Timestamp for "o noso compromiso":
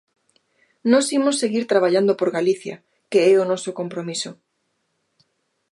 3.43-4.31